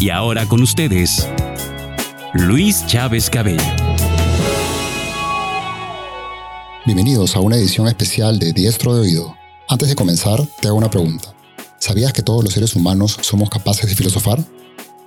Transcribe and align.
Y 0.00 0.10
ahora 0.10 0.46
con 0.46 0.62
ustedes, 0.62 1.26
Luis 2.32 2.86
Chávez 2.86 3.28
Cabello. 3.28 3.64
Bienvenidos 6.86 7.34
a 7.34 7.40
una 7.40 7.56
edición 7.56 7.88
especial 7.88 8.38
de 8.38 8.52
Diestro 8.52 8.94
de 8.94 9.00
Oído. 9.00 9.36
Antes 9.68 9.88
de 9.88 9.96
comenzar, 9.96 10.46
te 10.60 10.68
hago 10.68 10.76
una 10.76 10.88
pregunta. 10.88 11.34
¿Sabías 11.80 12.12
que 12.12 12.22
todos 12.22 12.44
los 12.44 12.52
seres 12.52 12.76
humanos 12.76 13.18
somos 13.22 13.50
capaces 13.50 13.90
de 13.90 13.96
filosofar? 13.96 14.38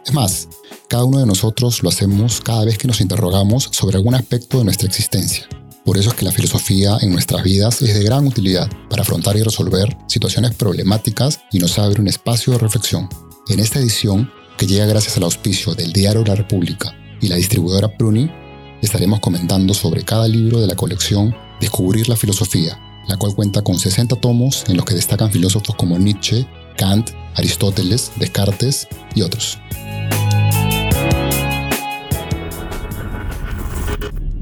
Es 0.06 0.14
más, 0.14 0.50
cada 0.90 1.06
uno 1.06 1.20
de 1.20 1.26
nosotros 1.26 1.82
lo 1.84 1.88
hacemos 1.88 2.42
cada 2.42 2.66
vez 2.66 2.78
que 2.78 2.90
nos 2.90 3.00
interrogamos 3.00 3.70
sobre 3.72 3.96
algún 3.96 4.16
aspecto 4.16 4.58
de 4.58 4.66
nuestra 4.66 4.90
existencia. 4.90 5.48
Por 5.86 5.98
eso 5.98 6.10
es 6.10 6.16
que 6.16 6.26
la 6.26 6.34
filosofía 6.34 6.98
en 7.00 7.12
nuestras 7.12 7.44
vidas 7.44 7.82
es 7.82 7.94
de 7.94 8.04
gran 8.04 8.28
utilidad 8.28 8.70
para 8.90 9.04
afrontar 9.04 9.38
y 9.38 9.42
resolver 9.42 9.98
situaciones 10.08 10.54
problemáticas 10.54 11.40
y 11.50 11.60
nos 11.60 11.80
abre 11.80 12.02
un 12.02 12.10
espacio 12.10 12.52
de 12.52 12.60
reflexión. 12.60 13.08
En 13.48 13.62
esta 13.62 13.80
edición 13.80 14.30
que 14.62 14.68
llega 14.68 14.86
gracias 14.86 15.18
al 15.18 15.24
auspicio 15.24 15.74
del 15.74 15.92
Diario 15.92 16.24
La 16.24 16.36
República 16.36 16.96
y 17.20 17.30
la 17.30 17.36
distribuidora 17.36 17.98
Pruni, 17.98 18.30
estaremos 18.84 19.20
comentando 19.20 19.74
sobre 19.74 20.04
cada 20.04 20.28
libro 20.28 20.60
de 20.60 20.68
la 20.68 20.76
colección 20.76 21.36
Descubrir 21.60 22.08
la 22.08 22.16
Filosofía, 22.16 22.80
la 23.08 23.18
cual 23.18 23.34
cuenta 23.34 23.64
con 23.64 23.80
60 23.80 24.18
tomos 24.18 24.64
en 24.68 24.78
los 24.78 24.86
que 24.86 24.94
destacan 24.94 25.32
filósofos 25.32 25.76
como 25.76 25.98
Nietzsche, 25.98 26.46
Kant, 26.78 27.10
Aristóteles, 27.34 28.12
Descartes 28.18 28.88
y 29.16 29.24
otros. 29.24 29.58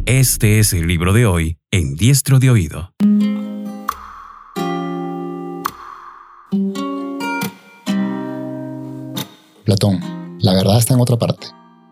Este 0.05 0.59
es 0.59 0.73
el 0.73 0.85
libro 0.85 1.13
de 1.13 1.27
hoy 1.27 1.57
en 1.71 1.95
Diestro 1.95 2.39
de 2.39 2.49
Oído. 2.49 2.91
Platón. 9.69 9.99
La 10.39 10.55
verdad 10.55 10.79
está 10.79 10.95
en 10.95 10.99
otra 10.99 11.19
parte. 11.19 11.45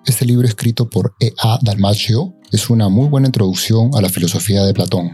Este 0.04 0.26
libro 0.26 0.48
escrito 0.48 0.90
por 0.90 1.14
E. 1.20 1.32
A. 1.38 1.60
Dalmaccio 1.62 2.34
es 2.52 2.72
una 2.72 2.90
muy 2.90 3.08
buena 3.08 3.28
introducción 3.28 3.92
a 3.94 4.02
la 4.02 4.10
filosofía 4.10 4.64
de 4.64 4.74
Platón, 4.74 5.12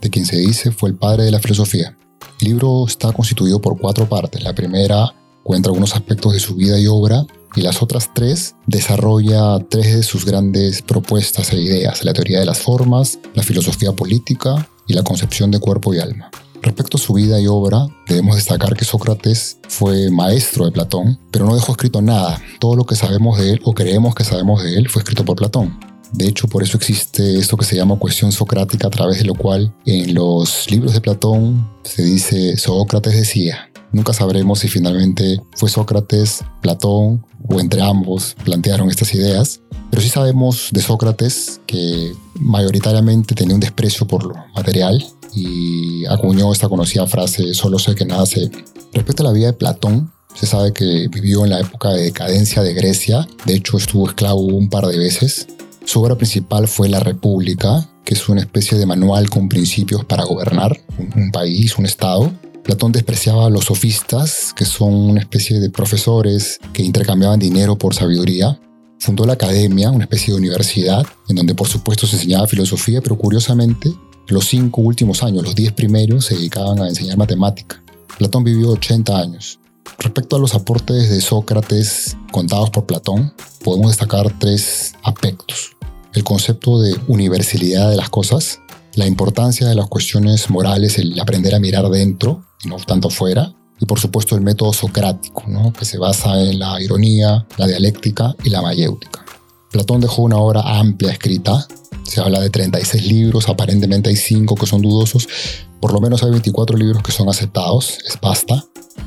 de 0.00 0.10
quien 0.10 0.24
se 0.24 0.36
dice 0.36 0.70
fue 0.70 0.90
el 0.90 0.96
padre 0.96 1.24
de 1.24 1.32
la 1.32 1.40
filosofía. 1.40 1.98
El 2.40 2.46
libro 2.46 2.86
está 2.86 3.12
constituido 3.12 3.60
por 3.60 3.80
cuatro 3.80 4.08
partes. 4.08 4.44
La 4.44 4.54
primera 4.54 5.12
cuenta 5.42 5.70
algunos 5.70 5.96
aspectos 5.96 6.34
de 6.34 6.38
su 6.38 6.54
vida 6.54 6.78
y 6.78 6.86
obra 6.86 7.26
y 7.56 7.62
las 7.62 7.82
otras 7.82 8.08
tres 8.14 8.54
desarrolla 8.68 9.58
tres 9.68 9.96
de 9.96 10.02
sus 10.04 10.24
grandes 10.24 10.82
propuestas 10.82 11.52
e 11.52 11.60
ideas, 11.60 12.04
la 12.04 12.12
teoría 12.12 12.38
de 12.38 12.46
las 12.46 12.60
formas, 12.60 13.18
la 13.34 13.42
filosofía 13.42 13.90
política 13.90 14.68
y 14.86 14.94
la 14.94 15.02
concepción 15.02 15.50
de 15.50 15.58
cuerpo 15.58 15.92
y 15.92 15.98
alma. 15.98 16.30
Respecto 16.64 16.96
a 16.96 17.00
su 17.00 17.12
vida 17.12 17.38
y 17.38 17.46
obra, 17.46 17.86
debemos 18.08 18.36
destacar 18.36 18.74
que 18.74 18.86
Sócrates 18.86 19.58
fue 19.68 20.10
maestro 20.10 20.64
de 20.64 20.72
Platón, 20.72 21.18
pero 21.30 21.44
no 21.44 21.54
dejó 21.54 21.72
escrito 21.72 22.00
nada. 22.00 22.40
Todo 22.58 22.74
lo 22.74 22.86
que 22.86 22.96
sabemos 22.96 23.38
de 23.38 23.50
él 23.50 23.60
o 23.64 23.74
creemos 23.74 24.14
que 24.14 24.24
sabemos 24.24 24.62
de 24.62 24.78
él 24.78 24.88
fue 24.88 25.00
escrito 25.00 25.26
por 25.26 25.36
Platón. 25.36 25.78
De 26.12 26.26
hecho, 26.26 26.48
por 26.48 26.62
eso 26.62 26.78
existe 26.78 27.38
esto 27.38 27.58
que 27.58 27.66
se 27.66 27.76
llama 27.76 27.98
cuestión 27.98 28.32
socrática, 28.32 28.86
a 28.86 28.90
través 28.90 29.18
de 29.18 29.26
lo 29.26 29.34
cual 29.34 29.74
en 29.84 30.14
los 30.14 30.70
libros 30.70 30.94
de 30.94 31.02
Platón 31.02 31.68
se 31.82 32.02
dice 32.02 32.56
Sócrates 32.56 33.12
decía. 33.12 33.68
Nunca 33.92 34.14
sabremos 34.14 34.60
si 34.60 34.68
finalmente 34.68 35.42
fue 35.56 35.68
Sócrates, 35.68 36.42
Platón 36.62 37.26
o 37.46 37.60
entre 37.60 37.82
ambos 37.82 38.36
plantearon 38.42 38.88
estas 38.88 39.14
ideas, 39.14 39.60
pero 39.90 40.00
sí 40.00 40.08
sabemos 40.08 40.70
de 40.72 40.80
Sócrates 40.80 41.60
que 41.66 42.14
mayoritariamente 42.36 43.34
tenía 43.34 43.54
un 43.54 43.60
desprecio 43.60 44.06
por 44.06 44.24
lo 44.24 44.34
material 44.54 45.04
y 45.34 46.04
acuñó 46.06 46.52
esta 46.52 46.68
conocida 46.68 47.06
frase, 47.06 47.54
solo 47.54 47.78
sé 47.78 47.94
que 47.94 48.04
nada 48.04 48.26
sé. 48.26 48.50
Respecto 48.92 49.22
a 49.22 49.26
la 49.26 49.32
vida 49.32 49.46
de 49.46 49.52
Platón, 49.54 50.12
se 50.34 50.46
sabe 50.46 50.72
que 50.72 51.08
vivió 51.08 51.44
en 51.44 51.50
la 51.50 51.60
época 51.60 51.90
de 51.90 52.02
decadencia 52.02 52.62
de 52.62 52.74
Grecia, 52.74 53.26
de 53.44 53.54
hecho 53.54 53.76
estuvo 53.76 54.08
esclavo 54.08 54.40
un 54.40 54.68
par 54.68 54.86
de 54.86 54.98
veces. 54.98 55.46
Su 55.84 56.00
obra 56.02 56.16
principal 56.16 56.66
fue 56.66 56.88
La 56.88 57.00
República, 57.00 57.88
que 58.04 58.14
es 58.14 58.28
una 58.28 58.40
especie 58.40 58.78
de 58.78 58.86
manual 58.86 59.30
con 59.30 59.48
principios 59.48 60.04
para 60.04 60.24
gobernar 60.24 60.78
un, 60.98 61.30
país, 61.30 61.78
un 61.78 61.86
estado. 61.86 62.32
Platón 62.62 62.92
despreciaba 62.92 63.46
a 63.46 63.50
los 63.50 63.66
sofistas, 63.66 64.52
que 64.56 64.64
son 64.64 64.92
una 64.94 65.20
especie 65.20 65.60
de 65.60 65.70
profesores 65.70 66.58
que 66.72 66.82
intercambiaban 66.82 67.38
dinero 67.38 67.76
por 67.76 67.94
sabiduría. 67.94 68.58
Fundó 68.98 69.26
la 69.26 69.34
academia, 69.34 69.90
una 69.90 70.04
especie 70.04 70.32
de 70.32 70.40
universidad, 70.40 71.06
en 71.28 71.36
donde 71.36 71.54
por 71.54 71.68
supuesto 71.68 72.06
se 72.06 72.16
enseñaba 72.16 72.46
filosofía, 72.46 73.02
pero 73.02 73.18
curiosamente 73.18 73.92
los 74.28 74.46
cinco 74.46 74.80
últimos 74.80 75.22
años, 75.22 75.44
los 75.44 75.54
diez 75.54 75.72
primeros, 75.72 76.26
se 76.26 76.34
dedicaban 76.34 76.80
a 76.80 76.88
enseñar 76.88 77.16
matemática. 77.18 77.82
Platón 78.18 78.44
vivió 78.44 78.70
80 78.70 79.18
años. 79.18 79.58
Respecto 79.98 80.36
a 80.36 80.38
los 80.38 80.54
aportes 80.54 81.10
de 81.10 81.20
Sócrates 81.20 82.16
contados 82.32 82.70
por 82.70 82.86
Platón, 82.86 83.32
podemos 83.62 83.90
destacar 83.90 84.32
tres 84.38 84.94
aspectos. 85.02 85.76
El 86.12 86.24
concepto 86.24 86.80
de 86.80 86.96
universalidad 87.08 87.90
de 87.90 87.96
las 87.96 88.08
cosas, 88.08 88.60
la 88.94 89.06
importancia 89.06 89.66
de 89.66 89.74
las 89.74 89.88
cuestiones 89.88 90.48
morales, 90.50 90.98
el 90.98 91.18
aprender 91.18 91.54
a 91.54 91.58
mirar 91.58 91.88
dentro 91.90 92.44
y 92.62 92.68
no 92.68 92.76
tanto 92.76 93.10
fuera, 93.10 93.54
y 93.80 93.86
por 93.86 93.98
supuesto 93.98 94.36
el 94.36 94.42
método 94.42 94.72
socrático, 94.72 95.42
que 95.78 95.84
se 95.84 95.98
basa 95.98 96.40
en 96.40 96.58
la 96.58 96.80
ironía, 96.80 97.46
la 97.56 97.66
dialéctica 97.66 98.34
y 98.44 98.50
la 98.50 98.62
mayéutica. 98.62 99.24
Platón 99.70 100.00
dejó 100.00 100.22
una 100.22 100.36
obra 100.36 100.62
amplia 100.78 101.10
escrita 101.10 101.66
se 102.04 102.20
habla 102.20 102.40
de 102.40 102.50
36 102.50 103.06
libros, 103.06 103.48
aparentemente 103.48 104.10
hay 104.10 104.16
5 104.16 104.54
que 104.54 104.66
son 104.66 104.82
dudosos, 104.82 105.28
por 105.80 105.92
lo 105.92 106.00
menos 106.00 106.22
hay 106.22 106.30
24 106.30 106.76
libros 106.76 107.02
que 107.02 107.12
son 107.12 107.28
aceptados, 107.28 107.98
es 108.06 108.18
basta. 108.20 108.64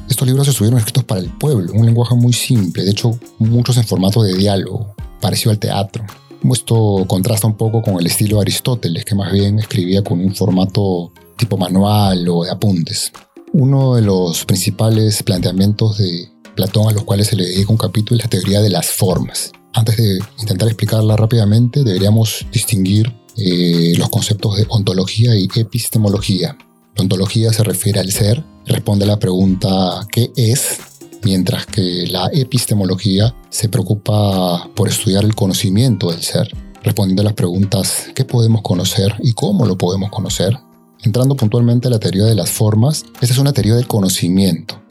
Estos 0.09 0.27
libros 0.27 0.45
se 0.45 0.51
estuvieron 0.51 0.79
escritos 0.79 1.03
para 1.03 1.21
el 1.21 1.29
pueblo, 1.29 1.71
un 1.73 1.85
lenguaje 1.85 2.15
muy 2.15 2.33
simple, 2.33 2.83
de 2.83 2.91
hecho 2.91 3.17
muchos 3.39 3.77
en 3.77 3.83
formato 3.85 4.21
de 4.21 4.35
diálogo, 4.35 4.95
parecido 5.21 5.51
al 5.51 5.59
teatro. 5.59 6.05
Esto 6.53 7.05
contrasta 7.07 7.47
un 7.47 7.57
poco 7.57 7.81
con 7.81 7.99
el 7.99 8.07
estilo 8.07 8.37
de 8.37 8.43
Aristóteles, 8.43 9.05
que 9.05 9.15
más 9.15 9.31
bien 9.31 9.59
escribía 9.59 10.03
con 10.03 10.19
un 10.19 10.33
formato 10.33 11.11
tipo 11.35 11.57
manual 11.57 12.27
o 12.29 12.43
de 12.43 12.51
apuntes. 12.51 13.11
Uno 13.53 13.95
de 13.95 14.01
los 14.01 14.45
principales 14.45 15.23
planteamientos 15.23 15.97
de 15.97 16.29
Platón 16.55 16.89
a 16.89 16.91
los 16.91 17.03
cuales 17.03 17.27
se 17.27 17.35
le 17.35 17.45
dedica 17.45 17.71
un 17.71 17.77
capítulo 17.77 18.17
es 18.17 18.25
la 18.25 18.29
teoría 18.29 18.61
de 18.61 18.69
las 18.69 18.87
formas. 18.87 19.51
Antes 19.77 19.97
de 19.97 20.19
intentar 20.39 20.67
explicarla 20.69 21.15
rápidamente, 21.15 21.83
deberíamos 21.83 22.47
distinguir 22.51 23.13
eh, 23.35 23.93
los 23.95 24.09
conceptos 24.09 24.57
de 24.57 24.65
ontología 24.69 25.35
y 25.35 25.47
epistemología. 25.55 26.57
La 26.95 27.03
ontología 27.03 27.53
se 27.53 27.63
refiere 27.63 27.99
al 27.99 28.11
ser, 28.11 28.43
responde 28.65 29.05
a 29.05 29.09
la 29.09 29.19
pregunta 29.19 30.07
¿qué 30.11 30.31
es? 30.35 30.77
Mientras 31.23 31.67
que 31.67 32.07
la 32.07 32.27
epistemología 32.33 33.35
se 33.49 33.69
preocupa 33.69 34.67
por 34.73 34.87
estudiar 34.87 35.23
el 35.23 35.35
conocimiento 35.35 36.09
del 36.09 36.23
ser, 36.23 36.49
respondiendo 36.81 37.21
a 37.21 37.25
las 37.25 37.33
preguntas 37.33 38.07
¿qué 38.15 38.25
podemos 38.25 38.63
conocer 38.63 39.13
y 39.19 39.33
cómo 39.33 39.67
lo 39.67 39.77
podemos 39.77 40.09
conocer? 40.09 40.57
Entrando 41.03 41.35
puntualmente 41.35 41.87
a 41.87 41.91
la 41.91 41.99
teoría 41.99 42.23
de 42.23 42.33
las 42.33 42.49
formas, 42.49 43.05
esta 43.21 43.35
es 43.35 43.37
una 43.37 43.53
teoría 43.53 43.75
del 43.75 43.85
conocimiento. 43.85 44.81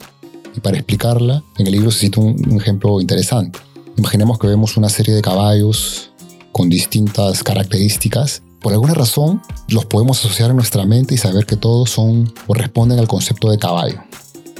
Y 0.55 0.61
para 0.61 0.77
explicarla, 0.77 1.43
en 1.57 1.67
el 1.67 1.73
libro 1.73 1.91
se 1.91 1.99
cita 1.99 2.21
un 2.21 2.57
ejemplo 2.57 3.01
interesante. 3.01 3.66
Imaginemos 3.97 4.37
que 4.37 4.45
vemos 4.45 4.77
una 4.77 4.89
serie 4.89 5.15
de 5.15 5.23
caballos 5.23 6.11
con 6.51 6.69
distintas 6.69 7.41
características. 7.41 8.43
Por 8.61 8.73
alguna 8.73 8.93
razón 8.93 9.41
los 9.69 9.85
podemos 9.85 10.19
asociar 10.19 10.51
en 10.51 10.55
nuestra 10.55 10.85
mente 10.85 11.15
y 11.15 11.17
saber 11.17 11.47
que 11.47 11.55
todos 11.55 11.89
son 11.89 12.31
o 12.45 12.53
al 12.53 13.07
concepto 13.07 13.49
de 13.49 13.57
caballo. 13.57 13.99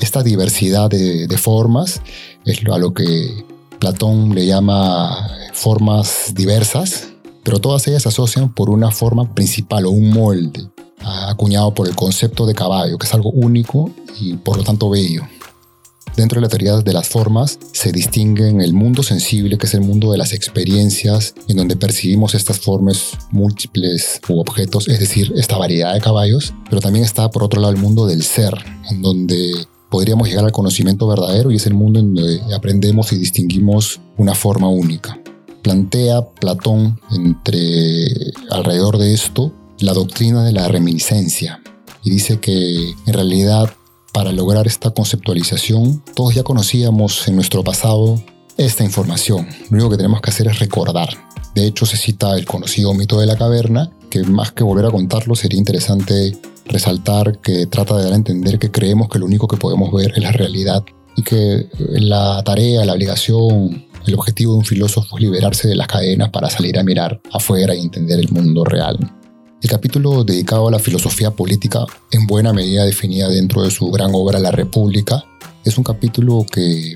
Esta 0.01 0.23
diversidad 0.23 0.89
de, 0.89 1.37
formas 1.37 2.01
es 2.45 2.59
a 2.71 2.77
lo 2.79 2.95
que 2.95 3.45
Platón 3.79 4.33
le 4.33 4.47
llama 4.47 5.29
formas 5.53 6.33
diversas, 6.33 7.09
pero 7.43 7.59
todas 7.59 7.87
ellas 7.87 8.03
se 8.03 8.09
asocian 8.09 8.51
por 8.51 8.71
una 8.71 8.89
forma 8.89 9.35
principal 9.35 9.85
o 9.85 9.91
un 9.91 10.09
molde 10.09 10.67
acuñado 10.99 11.73
por 11.75 11.87
el 11.87 11.95
concepto 11.95 12.47
de 12.47 12.55
caballo, 12.55 12.97
que 12.97 13.05
es 13.05 13.13
algo 13.13 13.29
único 13.29 13.91
y 14.19 14.33
por 14.33 14.57
lo 14.57 14.63
tanto 14.63 14.89
bello. 14.89 15.23
Dentro 16.17 16.41
de 16.41 16.47
la 16.47 16.49
teoría 16.49 16.77
de 16.77 16.93
las 16.93 17.07
formas 17.07 17.59
se 17.73 17.91
distinguen 17.91 18.59
el 18.59 18.73
mundo 18.73 19.03
sensible, 19.03 19.59
que 19.59 19.67
es 19.67 19.75
el 19.75 19.81
mundo 19.81 20.11
de 20.11 20.17
las 20.17 20.33
experiencias, 20.33 21.35
en 21.47 21.57
donde 21.57 21.75
percibimos 21.75 22.33
estas 22.33 22.59
formas 22.59 23.11
múltiples 23.29 24.19
u 24.27 24.39
objetos, 24.39 24.87
es 24.87 24.99
decir, 24.99 25.31
esta 25.35 25.59
variedad 25.59 25.93
de 25.93 26.01
caballos, 26.01 26.55
pero 26.71 26.81
también 26.81 27.05
está 27.05 27.29
por 27.29 27.43
otro 27.43 27.61
lado 27.61 27.71
el 27.71 27.79
mundo 27.79 28.07
del 28.07 28.23
ser, 28.23 28.55
en 28.89 29.03
donde 29.03 29.67
podríamos 29.91 30.27
llegar 30.27 30.43
al 30.43 30.51
conocimiento 30.51 31.05
verdadero 31.05 31.51
y 31.51 31.57
es 31.57 31.67
el 31.67 31.75
mundo 31.75 31.99
en 31.99 32.15
donde 32.15 32.55
aprendemos 32.55 33.13
y 33.13 33.17
distinguimos 33.19 34.01
una 34.17 34.33
forma 34.33 34.69
única. 34.69 35.21
Plantea 35.61 36.23
Platón 36.41 36.99
entre 37.11 38.07
alrededor 38.49 38.97
de 38.97 39.13
esto 39.13 39.53
la 39.77 39.93
doctrina 39.93 40.43
de 40.43 40.51
la 40.51 40.67
reminiscencia 40.67 41.61
y 42.03 42.09
dice 42.09 42.39
que 42.39 42.89
en 43.05 43.13
realidad 43.13 43.71
para 44.17 44.31
lograr 44.31 44.65
esta 44.65 44.89
conceptualización 44.89 46.03
todos 46.15 46.33
ya 46.33 46.41
conocíamos 46.41 47.27
en 47.27 47.35
nuestro 47.35 47.63
pasado 47.63 48.19
esta 48.57 48.83
información. 48.83 49.47
Lo 49.69 49.75
único 49.75 49.91
que 49.91 49.97
tenemos 49.97 50.21
que 50.21 50.31
hacer 50.31 50.47
es 50.47 50.57
recordar. 50.57 51.09
De 51.53 51.67
hecho 51.67 51.85
se 51.85 51.97
cita 51.97 52.35
el 52.35 52.47
conocido 52.47 52.95
mito 52.95 53.19
de 53.19 53.27
la 53.27 53.35
caverna, 53.35 53.91
que 54.09 54.23
más 54.23 54.51
que 54.53 54.63
volver 54.63 54.87
a 54.87 54.89
contarlo 54.89 55.35
sería 55.35 55.59
interesante 55.59 56.35
resaltar 56.65 57.37
que 57.41 57.67
trata 57.67 57.95
de 57.95 58.05
dar 58.05 58.13
a 58.13 58.15
entender 58.15 58.57
que 58.57 58.71
creemos 58.71 59.07
que 59.07 59.19
lo 59.19 59.27
único 59.27 59.47
que 59.47 59.57
podemos 59.57 59.93
ver 59.93 60.11
es 60.15 60.23
la 60.23 60.31
realidad 60.31 60.83
y 61.15 61.21
que 61.21 61.69
la 61.77 62.41
tarea, 62.43 62.85
la 62.85 62.93
obligación, 62.93 63.85
el 64.07 64.15
objetivo 64.15 64.53
de 64.53 64.57
un 64.57 64.65
filósofo 64.65 65.17
es 65.17 65.21
liberarse 65.21 65.67
de 65.67 65.75
las 65.75 65.85
cadenas 65.85 66.31
para 66.31 66.49
salir 66.49 66.79
a 66.79 66.83
mirar 66.83 67.21
afuera 67.31 67.75
y 67.75 67.81
entender 67.81 68.19
el 68.19 68.29
mundo 68.29 68.65
real. 68.65 68.97
El 69.59 69.71
capítulo 69.71 70.23
dedicado 70.23 70.67
a 70.67 70.71
la 70.71 70.77
filosofía 70.77 71.31
política, 71.31 71.83
en 72.11 72.27
buena 72.27 72.53
medida 72.53 72.85
definida 72.85 73.27
dentro 73.27 73.63
de 73.63 73.71
su 73.71 73.89
gran 73.89 74.11
obra 74.13 74.37
La 74.37 74.51
República, 74.51 75.25
es 75.65 75.79
un 75.79 75.83
capítulo 75.83 76.45
que 76.51 76.93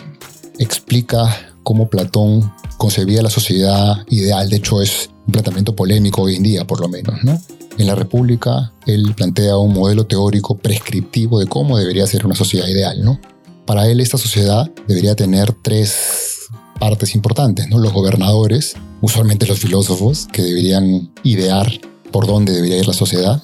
explica 0.60 1.56
cómo 1.63 1.90
Platón 1.90 2.54
concebía 2.78 3.24
la 3.24 3.31
sociedad 3.31 4.06
ideal. 4.10 4.48
De 4.48 4.58
hecho, 4.58 4.80
es 4.80 5.10
un 5.25 5.31
planteamiento 5.31 5.75
polémico 5.75 6.22
hoy 6.22 6.36
en 6.36 6.44
día, 6.44 6.68
por 6.68 6.81
lo 6.81 6.88
menos, 6.88 7.24
¿no? 7.24 7.42
En 7.80 7.88
la 7.88 7.96
República, 7.96 8.72
él 8.86 9.12
plantea 9.16 9.57
un 9.57 9.74
modelo 9.74 10.06
teórico 10.06 10.56
prescriptivo 10.56 11.40
de 11.40 11.48
cómo 11.48 11.80
debería 11.80 12.06
ser 12.06 12.28
una 12.28 12.36
sociedad 12.36 12.68
ideal, 12.68 13.04
¿no? 13.04 13.19
Para 13.66 13.88
él, 13.88 14.02
esta 14.02 14.19
sociedad 14.19 14.69
debería 14.88 15.16
tener 15.16 15.52
tres 15.64 16.48
partes 16.80 17.16
importantes, 17.16 17.68
¿no? 17.69 17.80
Los 17.80 17.92
gobernadores, 17.92 18.75
usualmente 19.02 19.48
los 19.48 19.57
filósofos, 19.57 20.28
que 20.31 20.44
deberían 20.44 21.12
idear 21.24 21.72
por 22.12 22.28
dónde 22.28 22.54
debería 22.54 22.78
ir 22.78 22.88
la 22.88 22.94
sociedad, 22.94 23.44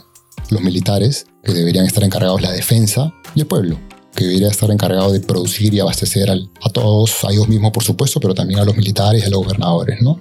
los 0.50 0.62
militares, 0.62 1.26
que 1.44 1.54
deberían 1.54 1.86
estar 1.86 2.04
encargados 2.04 2.42
de 2.42 2.48
la 2.48 2.54
defensa, 2.54 3.14
y 3.36 3.42
el 3.42 3.48
pueblo, 3.48 3.78
que 4.16 4.26
debería 4.26 4.50
estar 4.50 4.72
encargado 4.72 5.12
de 5.12 5.20
producir 5.20 5.74
y 5.74 5.80
abastecer 5.80 6.30
a 6.30 6.70
todos, 6.70 7.24
a 7.24 7.32
ellos 7.32 7.48
mismos 7.48 7.72
por 7.72 7.84
supuesto, 7.84 8.20
pero 8.20 8.34
también 8.34 8.60
a 8.60 8.66
los 8.66 8.76
militares 8.76 9.24
y 9.24 9.28
a 9.28 9.30
los 9.30 9.44
gobernadores, 9.44 10.02
¿no? 10.02 10.18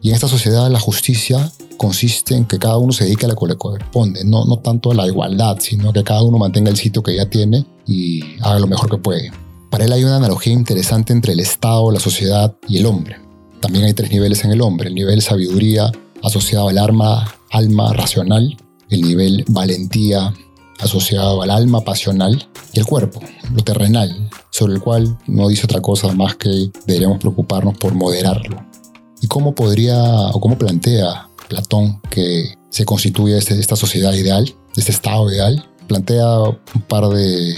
Y 0.00 0.10
en 0.10 0.14
esta 0.14 0.28
sociedad 0.28 0.70
la 0.70 0.78
justicia 0.78 1.50
consiste 1.76 2.34
en 2.34 2.44
que 2.44 2.58
cada 2.58 2.76
uno 2.76 2.92
se 2.92 3.04
dedique 3.04 3.24
a 3.24 3.28
lo 3.28 3.36
que 3.36 3.46
le 3.46 3.56
corresponde, 3.56 4.24
no, 4.24 4.44
no 4.44 4.58
tanto 4.58 4.90
a 4.90 4.94
la 4.94 5.06
igualdad, 5.06 5.56
sino 5.60 5.92
que 5.92 6.04
cada 6.04 6.22
uno 6.22 6.38
mantenga 6.38 6.70
el 6.70 6.76
sitio 6.76 7.02
que 7.02 7.16
ya 7.16 7.28
tiene 7.30 7.64
y 7.86 8.22
haga 8.42 8.58
lo 8.58 8.66
mejor 8.66 8.90
que 8.90 8.98
puede. 8.98 9.32
Para 9.70 9.84
él 9.84 9.92
hay 9.92 10.04
una 10.04 10.16
analogía 10.16 10.52
interesante 10.52 11.12
entre 11.12 11.32
el 11.32 11.40
Estado, 11.40 11.90
la 11.90 12.00
sociedad 12.00 12.54
y 12.68 12.78
el 12.78 12.86
hombre. 12.86 13.16
También 13.60 13.84
hay 13.84 13.94
tres 13.94 14.10
niveles 14.10 14.44
en 14.44 14.52
el 14.52 14.60
hombre, 14.60 14.88
el 14.88 14.94
nivel 14.94 15.20
sabiduría 15.20 15.90
asociado 16.22 16.68
al 16.68 16.78
alma, 16.78 17.34
alma 17.50 17.92
racional, 17.92 18.56
el 18.90 19.02
nivel 19.02 19.44
valentía 19.48 20.32
asociado 20.78 21.42
al 21.42 21.50
alma 21.50 21.80
pasional 21.80 22.48
y 22.72 22.78
el 22.78 22.86
cuerpo, 22.86 23.20
lo 23.54 23.62
terrenal, 23.62 24.30
sobre 24.50 24.74
el 24.74 24.80
cual 24.80 25.18
no 25.26 25.48
dice 25.48 25.66
otra 25.66 25.80
cosa 25.80 26.12
más 26.12 26.36
que 26.36 26.70
deberíamos 26.86 27.18
preocuparnos 27.18 27.76
por 27.78 27.94
moderarlo. 27.94 28.64
¿Y 29.20 29.26
cómo 29.26 29.54
podría 29.54 30.00
o 30.28 30.40
cómo 30.40 30.56
plantea 30.56 31.28
Platón 31.48 32.00
que 32.10 32.54
se 32.70 32.84
constituye 32.84 33.36
este, 33.36 33.58
esta 33.58 33.74
sociedad 33.74 34.12
ideal, 34.12 34.54
este 34.76 34.92
estado 34.92 35.30
ideal? 35.30 35.66
Plantea 35.88 36.40
un 36.40 36.82
par 36.86 37.08
de 37.08 37.56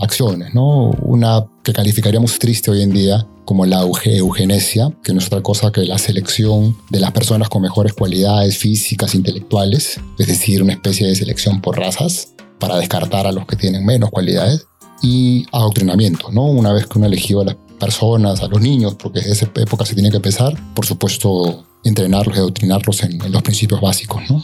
acciones, 0.00 0.54
¿no? 0.54 0.90
Una 1.02 1.46
que 1.62 1.72
calificaríamos 1.72 2.38
triste 2.38 2.70
hoy 2.70 2.82
en 2.82 2.90
día 2.90 3.26
como 3.44 3.66
la 3.66 3.82
eugenesia, 3.82 4.92
que 5.02 5.12
no 5.12 5.18
es 5.18 5.26
otra 5.26 5.42
cosa 5.42 5.72
que 5.72 5.84
la 5.84 5.98
selección 5.98 6.76
de 6.90 7.00
las 7.00 7.10
personas 7.12 7.48
con 7.48 7.62
mejores 7.62 7.92
cualidades 7.92 8.58
físicas, 8.58 9.14
intelectuales, 9.14 10.00
es 10.18 10.26
decir, 10.26 10.62
una 10.62 10.74
especie 10.74 11.06
de 11.06 11.14
selección 11.16 11.60
por 11.60 11.76
razas 11.76 12.32
para 12.60 12.76
descartar 12.76 13.26
a 13.26 13.32
los 13.32 13.46
que 13.46 13.56
tienen 13.56 13.84
menos 13.84 14.10
cualidades, 14.10 14.66
y 15.02 15.46
adoctrinamiento, 15.52 16.30
¿no? 16.30 16.44
Una 16.44 16.72
vez 16.72 16.86
que 16.86 16.98
uno 16.98 17.06
elegido 17.06 17.40
a 17.40 17.44
las 17.46 17.56
personas, 17.78 18.42
a 18.42 18.48
los 18.48 18.60
niños, 18.60 18.94
porque 18.96 19.20
en 19.20 19.32
esa 19.32 19.50
época 19.56 19.84
se 19.84 19.94
tiene 19.94 20.10
que 20.10 20.16
empezar, 20.16 20.54
por 20.74 20.84
supuesto, 20.84 21.64
entrenarlos 21.84 22.36
y 22.36 22.40
adoctrinarlos 22.40 23.02
en, 23.02 23.22
en 23.24 23.32
los 23.32 23.42
principios 23.42 23.80
básicos, 23.80 24.22
¿no? 24.28 24.42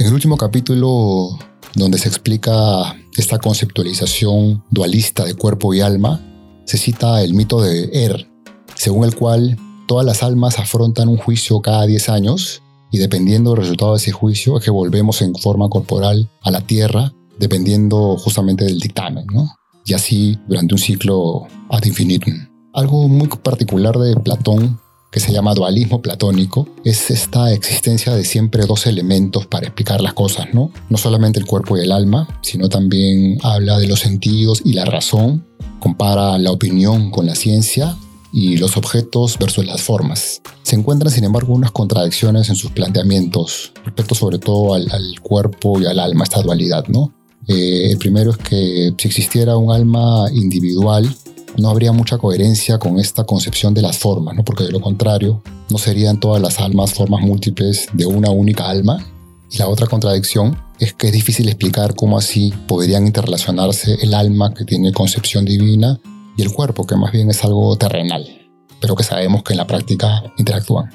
En 0.00 0.06
el 0.06 0.14
último 0.14 0.38
capítulo, 0.38 1.38
donde 1.74 1.98
se 1.98 2.08
explica 2.08 2.96
esta 3.18 3.36
conceptualización 3.36 4.64
dualista 4.70 5.26
de 5.26 5.34
cuerpo 5.34 5.74
y 5.74 5.82
alma, 5.82 6.18
se 6.64 6.78
cita 6.78 7.22
el 7.22 7.34
mito 7.34 7.60
de 7.60 7.90
Er, 7.92 8.26
según 8.74 9.04
el 9.04 9.14
cual 9.14 9.58
todas 9.86 10.06
las 10.06 10.22
almas 10.22 10.58
afrontan 10.58 11.10
un 11.10 11.18
juicio 11.18 11.60
cada 11.60 11.84
10 11.84 12.08
años 12.08 12.62
y 12.90 12.96
dependiendo 12.96 13.50
del 13.50 13.60
resultado 13.60 13.92
de 13.92 13.98
ese 13.98 14.10
juicio 14.10 14.56
es 14.56 14.64
que 14.64 14.70
volvemos 14.70 15.20
en 15.20 15.34
forma 15.34 15.68
corporal 15.68 16.30
a 16.40 16.50
la 16.50 16.62
Tierra, 16.62 17.12
dependiendo 17.38 18.16
justamente 18.16 18.64
del 18.64 18.80
dictamen, 18.80 19.26
¿no? 19.30 19.50
Y 19.84 19.92
así 19.92 20.38
durante 20.48 20.76
un 20.76 20.78
ciclo 20.78 21.46
ad 21.68 21.84
infinitum. 21.84 22.48
Algo 22.72 23.06
muy 23.06 23.28
particular 23.28 23.98
de 23.98 24.16
Platón 24.16 24.80
que 25.10 25.20
se 25.20 25.32
llama 25.32 25.54
dualismo 25.54 26.00
platónico, 26.00 26.68
es 26.84 27.10
esta 27.10 27.52
existencia 27.52 28.14
de 28.14 28.24
siempre 28.24 28.66
dos 28.66 28.86
elementos 28.86 29.46
para 29.46 29.66
explicar 29.66 30.00
las 30.00 30.14
cosas, 30.14 30.54
¿no? 30.54 30.70
No 30.88 30.98
solamente 30.98 31.40
el 31.40 31.46
cuerpo 31.46 31.76
y 31.76 31.80
el 31.80 31.92
alma, 31.92 32.28
sino 32.42 32.68
también 32.68 33.38
habla 33.42 33.78
de 33.78 33.88
los 33.88 34.00
sentidos 34.00 34.62
y 34.64 34.74
la 34.74 34.84
razón, 34.84 35.44
compara 35.80 36.38
la 36.38 36.52
opinión 36.52 37.10
con 37.10 37.26
la 37.26 37.34
ciencia 37.34 37.96
y 38.32 38.58
los 38.58 38.76
objetos 38.76 39.36
versus 39.38 39.66
las 39.66 39.82
formas. 39.82 40.40
Se 40.62 40.76
encuentran, 40.76 41.12
sin 41.12 41.24
embargo, 41.24 41.52
unas 41.52 41.72
contradicciones 41.72 42.48
en 42.48 42.56
sus 42.56 42.70
planteamientos 42.70 43.72
respecto 43.84 44.14
sobre 44.14 44.38
todo 44.38 44.74
al, 44.74 44.88
cuerpo 45.20 45.80
y 45.80 45.86
al 45.86 45.98
alma, 45.98 46.24
esta 46.24 46.42
dualidad, 46.42 46.86
¿no? 46.86 47.12
Eh, 47.48 47.90
el 47.90 47.98
primero 47.98 48.30
es 48.30 48.36
que 48.36 48.94
si 48.96 49.08
existiera 49.08 49.56
un 49.56 49.72
alma 49.72 50.26
individual, 50.32 51.12
no 51.56 51.70
habría 51.70 51.92
mucha 51.92 52.18
coherencia 52.18 52.78
con 52.78 52.98
esta 52.98 53.24
concepción 53.24 53.74
de 53.74 53.82
las 53.82 53.98
formas, 53.98 54.36
¿no? 54.36 54.44
porque 54.44 54.64
de 54.64 54.72
lo 54.72 54.80
contrario, 54.80 55.42
no 55.68 55.78
serían 55.78 56.20
todas 56.20 56.42
las 56.42 56.58
almas 56.60 56.94
formas 56.94 57.22
múltiples 57.22 57.88
de 57.92 58.06
una 58.06 58.30
única 58.30 58.68
alma. 58.68 59.04
Y 59.50 59.58
la 59.58 59.68
otra 59.68 59.86
contradicción 59.86 60.56
es 60.78 60.94
que 60.94 61.08
es 61.08 61.12
difícil 61.12 61.48
explicar 61.48 61.94
cómo 61.94 62.18
así 62.18 62.52
podrían 62.66 63.06
interrelacionarse 63.06 63.96
el 64.00 64.14
alma 64.14 64.54
que 64.54 64.64
tiene 64.64 64.92
concepción 64.92 65.44
divina 65.44 66.00
y 66.36 66.42
el 66.42 66.52
cuerpo, 66.52 66.86
que 66.86 66.96
más 66.96 67.12
bien 67.12 67.30
es 67.30 67.44
algo 67.44 67.76
terrenal, 67.76 68.26
pero 68.80 68.94
que 68.94 69.02
sabemos 69.02 69.42
que 69.42 69.52
en 69.52 69.58
la 69.58 69.66
práctica 69.66 70.22
interactúan. 70.38 70.90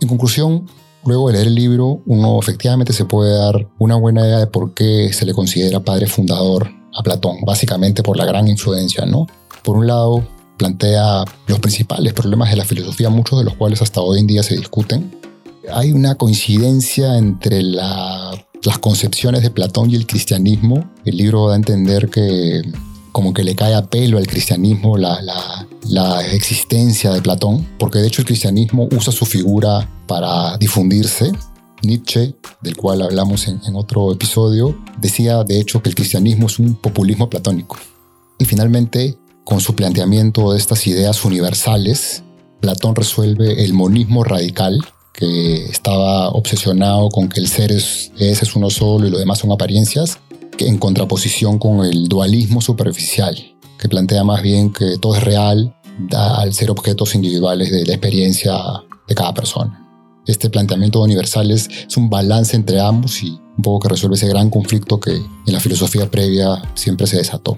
En 0.00 0.08
conclusión, 0.08 0.66
luego 1.04 1.28
de 1.28 1.34
leer 1.34 1.46
el 1.48 1.54
libro, 1.54 2.02
uno 2.06 2.38
efectivamente 2.38 2.92
se 2.92 3.06
puede 3.06 3.36
dar 3.36 3.66
una 3.78 3.96
buena 3.96 4.26
idea 4.26 4.38
de 4.38 4.46
por 4.46 4.74
qué 4.74 5.10
se 5.12 5.24
le 5.24 5.32
considera 5.32 5.80
padre 5.80 6.06
fundador 6.06 6.70
a 6.94 7.02
Platón, 7.02 7.38
básicamente 7.44 8.02
por 8.02 8.16
la 8.16 8.24
gran 8.24 8.48
influencia, 8.48 9.06
¿no? 9.06 9.26
Por 9.66 9.78
un 9.78 9.88
lado, 9.88 10.24
plantea 10.58 11.24
los 11.48 11.58
principales 11.58 12.12
problemas 12.12 12.50
de 12.50 12.56
la 12.56 12.64
filosofía, 12.64 13.10
muchos 13.10 13.40
de 13.40 13.44
los 13.44 13.56
cuales 13.56 13.82
hasta 13.82 14.00
hoy 14.00 14.20
en 14.20 14.28
día 14.28 14.44
se 14.44 14.56
discuten. 14.56 15.18
Hay 15.74 15.90
una 15.90 16.14
coincidencia 16.14 17.18
entre 17.18 17.64
las 17.64 18.78
concepciones 18.80 19.42
de 19.42 19.50
Platón 19.50 19.90
y 19.90 19.96
el 19.96 20.06
cristianismo. 20.06 20.88
El 21.04 21.16
libro 21.16 21.48
da 21.48 21.54
a 21.54 21.56
entender 21.56 22.08
que 22.10 22.62
como 23.10 23.34
que 23.34 23.42
le 23.42 23.56
cae 23.56 23.74
a 23.74 23.86
pelo 23.86 24.18
al 24.18 24.28
cristianismo 24.28 24.96
la, 24.96 25.26
existencia 26.30 27.12
de 27.12 27.20
Platón, 27.20 27.66
porque 27.76 27.98
de 27.98 28.06
hecho 28.06 28.22
el 28.22 28.26
cristianismo 28.26 28.86
usa 28.92 29.12
su 29.12 29.26
figura 29.26 29.90
para 30.06 30.56
difundirse. 30.58 31.32
Nietzsche, 31.82 32.36
del 32.62 32.76
cual 32.76 33.02
hablamos 33.02 33.48
en 33.48 33.74
otro 33.74 34.12
episodio, 34.12 34.78
decía 35.00 35.42
de 35.42 35.58
hecho 35.58 35.82
que 35.82 35.88
el 35.88 35.96
cristianismo 35.96 36.46
es 36.46 36.60
un 36.60 36.76
populismo 36.76 37.28
platónico. 37.28 37.76
Y 38.38 38.44
finalmente, 38.44 39.18
con 39.46 39.60
su 39.60 39.76
planteamiento 39.76 40.50
de 40.50 40.58
estas 40.58 40.88
ideas 40.88 41.24
universales, 41.24 42.24
Platón 42.60 42.96
resuelve 42.96 43.64
el 43.64 43.74
monismo 43.74 44.24
radical, 44.24 44.84
que 45.12 45.66
estaba 45.66 46.30
obsesionado 46.30 47.08
con 47.10 47.28
que 47.28 47.38
el 47.38 47.46
ser 47.46 47.70
es, 47.70 48.10
uno 48.56 48.70
solo 48.70 49.06
y 49.06 49.10
lo 49.10 49.18
demás 49.18 49.38
son 49.38 49.52
apariencias, 49.52 50.18
en 50.58 50.78
contraposición 50.78 51.60
con 51.60 51.84
el 51.84 52.08
dualismo 52.08 52.60
superficial, 52.60 53.36
que 53.78 53.88
plantea 53.88 54.24
más 54.24 54.42
bien 54.42 54.72
que 54.72 54.98
todo 54.98 55.14
es 55.14 55.22
real 55.22 55.76
al 56.12 56.52
ser 56.52 56.72
objetos 56.72 57.14
individuales 57.14 57.70
de 57.70 57.86
la 57.86 57.92
experiencia 57.92 58.52
de 59.06 59.14
cada 59.14 59.32
persona. 59.32 59.80
Este 60.26 60.50
planteamiento 60.50 61.00
universal 61.00 61.52
es, 61.52 61.68
es 61.88 61.96
un 61.96 62.10
balance 62.10 62.56
entre 62.56 62.80
ambos 62.80 63.22
y 63.22 63.30
un 63.30 63.62
poco 63.62 63.78
que 63.78 63.90
resuelve 63.90 64.16
ese 64.16 64.26
gran 64.26 64.50
conflicto 64.50 64.98
que 64.98 65.12
en 65.12 65.52
la 65.52 65.60
filosofía 65.60 66.10
previa 66.10 66.60
siempre 66.74 67.06
se 67.06 67.18
desató. 67.18 67.56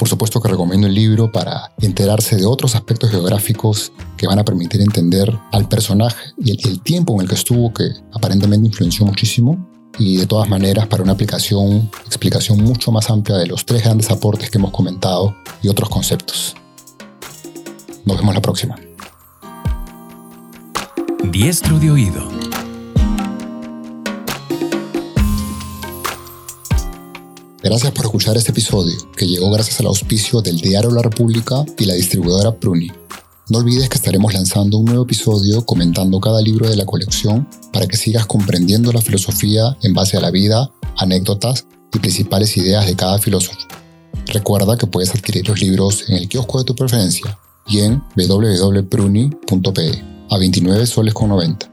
Por 0.00 0.08
supuesto 0.08 0.40
que 0.40 0.48
recomiendo 0.48 0.86
el 0.86 0.94
libro 0.94 1.30
para 1.30 1.72
enterarse 1.78 2.34
de 2.34 2.46
otros 2.46 2.74
aspectos 2.74 3.10
geográficos 3.10 3.92
que 4.16 4.26
van 4.26 4.38
a 4.38 4.46
permitir 4.46 4.80
entender 4.80 5.38
al 5.52 5.68
personaje 5.68 6.30
y 6.38 6.52
el, 6.52 6.80
tiempo 6.80 7.12
en 7.12 7.20
el 7.20 7.28
que 7.28 7.34
estuvo, 7.34 7.70
que 7.74 7.84
aparentemente 8.10 8.68
influenció 8.68 9.04
muchísimo. 9.04 9.68
y 9.98 10.16
de 10.16 10.26
todas 10.26 10.48
maneras 10.48 10.86
para 10.86 11.02
una 11.02 11.12
explicación 11.12 12.62
mucho 12.62 12.90
más 12.92 13.10
amplia 13.10 13.36
de 13.36 13.46
los 13.46 13.66
tres 13.66 13.84
grandes 13.84 14.10
aportes 14.10 14.48
que 14.48 14.56
hemos 14.56 14.70
comentado 14.70 15.36
y 15.60 15.68
otros 15.68 15.90
conceptos. 15.90 16.54
Nos 18.06 18.16
vemos 18.16 18.34
la 18.34 18.40
próxima. 18.40 18.76
Diestro 21.30 21.78
de 21.78 21.90
oído. 21.90 22.49
Gracias 27.70 27.92
por 27.92 28.06
escuchar 28.06 28.36
este 28.36 28.50
episodio, 28.50 28.96
que 29.16 29.28
llegó 29.28 29.48
gracias 29.52 29.78
al 29.78 29.86
auspicio 29.86 30.42
del 30.42 30.56
Diario 30.56 30.90
La 30.90 31.02
República 31.02 31.64
y 31.78 31.84
la 31.84 31.94
distribuidora 31.94 32.50
Pruni. 32.50 32.90
No 33.48 33.58
olvides 33.58 33.88
que 33.88 33.94
estaremos 33.94 34.34
lanzando 34.34 34.78
un 34.78 34.86
nuevo 34.86 35.04
episodio 35.04 35.64
comentando 35.64 36.18
cada 36.18 36.42
libro 36.42 36.68
de 36.68 36.74
la 36.74 36.84
colección 36.84 37.48
para 37.72 37.86
que 37.86 37.96
sigas 37.96 38.26
comprendiendo 38.26 38.92
la 38.92 39.00
filosofía 39.00 39.76
en 39.84 39.94
base 39.94 40.16
a 40.16 40.20
la 40.20 40.32
vida, 40.32 40.68
anécdotas 40.96 41.64
y 41.94 42.00
principales 42.00 42.56
ideas 42.56 42.86
de 42.86 42.96
cada 42.96 43.20
filósofo. 43.20 43.60
Recuerda 44.26 44.76
que 44.76 44.88
puedes 44.88 45.14
adquirir 45.14 45.48
los 45.48 45.60
libros 45.60 46.08
en 46.08 46.16
el 46.16 46.28
kiosco 46.28 46.58
de 46.58 46.64
tu 46.64 46.74
preferencia 46.74 47.38
y 47.68 47.82
en 47.82 48.02
www.pruni.pe 48.16 50.04
a 50.28 50.38
29 50.38 50.86
soles 50.86 51.14
con 51.14 51.28
90. 51.28 51.70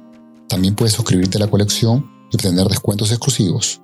También 0.47 0.75
puedes 0.75 0.93
suscribirte 0.93 1.39
a 1.39 1.41
la 1.41 1.49
colección 1.49 2.07
y 2.31 2.35
obtener 2.35 2.67
descuentos 2.67 3.09
exclusivos. 3.09 3.81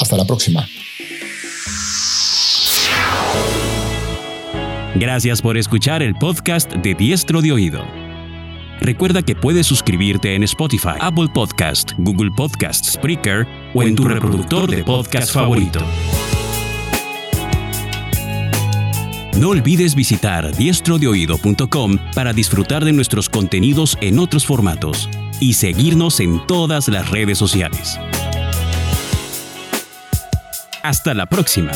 Hasta 0.00 0.16
la 0.16 0.24
próxima. 0.24 0.66
Gracias 4.94 5.42
por 5.42 5.58
escuchar 5.58 6.02
el 6.02 6.14
podcast 6.14 6.72
de 6.72 6.94
Diestro 6.94 7.42
de 7.42 7.52
Oído. 7.52 7.84
Recuerda 8.80 9.20
que 9.20 9.36
puedes 9.36 9.66
suscribirte 9.66 10.34
en 10.34 10.44
Spotify, 10.44 10.96
Apple 11.00 11.28
Podcast, 11.34 11.90
Google 11.98 12.30
Podcast, 12.34 12.86
Spreaker 12.86 13.46
o 13.74 13.82
en 13.82 13.94
tu 13.94 14.04
reproductor 14.04 14.70
de 14.70 14.84
podcast 14.84 15.34
favorito. 15.34 15.80
No 19.38 19.48
olvides 19.48 19.96
visitar 19.96 20.54
diestrodeoído.com 20.54 21.98
para 22.14 22.32
disfrutar 22.32 22.84
de 22.84 22.92
nuestros 22.92 23.28
contenidos 23.28 23.98
en 24.00 24.20
otros 24.20 24.46
formatos 24.46 25.08
y 25.40 25.54
seguirnos 25.54 26.20
en 26.20 26.46
todas 26.46 26.86
las 26.86 27.10
redes 27.10 27.36
sociales. 27.36 27.98
Hasta 30.82 31.14
la 31.14 31.26
próxima. 31.26 31.72